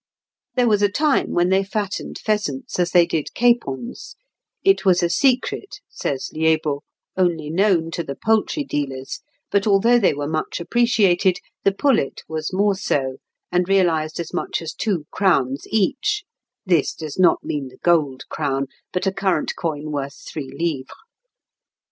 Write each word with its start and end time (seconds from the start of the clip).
There 0.55 0.67
was 0.67 0.81
a 0.81 0.89
time 0.89 1.29
when 1.33 1.49
they 1.49 1.63
fattened 1.63 2.17
pheasants 2.17 2.79
as 2.79 2.89
they 2.89 3.05
did 3.05 3.35
capons; 3.35 4.15
it 4.63 4.83
was 4.83 5.03
a 5.03 5.11
secret, 5.11 5.79
says 5.91 6.31
Liébault, 6.33 6.81
only 7.15 7.51
known 7.51 7.91
to 7.91 8.03
the 8.03 8.15
poultry 8.15 8.63
dealers; 8.63 9.21
but 9.51 9.67
although 9.67 9.99
they 9.99 10.15
were 10.15 10.27
much 10.27 10.59
appreciated, 10.59 11.37
the 11.63 11.71
pullet 11.71 12.23
was 12.27 12.51
more 12.51 12.73
so, 12.73 13.17
and 13.51 13.69
realised 13.69 14.19
as 14.19 14.33
much 14.33 14.59
as 14.59 14.73
two 14.73 15.05
crowns 15.11 15.67
each 15.69 16.23
(this 16.65 16.95
does 16.95 17.19
not 17.19 17.43
mean 17.43 17.67
the 17.67 17.77
gold 17.83 18.23
crown, 18.27 18.65
but 18.91 19.05
a 19.05 19.13
current 19.13 19.55
coin 19.55 19.91
worth 19.91 20.17
three 20.27 20.49
livres). 20.49 20.89